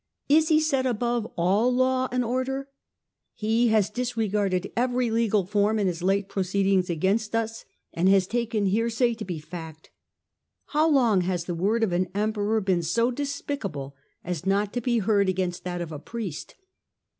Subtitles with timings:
[0.27, 2.69] Is he set above all law and order?
[3.35, 8.65] He has disregarded every legal form in his late proceedings against us, and has taken
[8.65, 9.91] hearsay to be fact.
[10.69, 14.97] How long has the word of an Emperor been so despicable as not to be
[14.97, 16.55] heard against that of a priest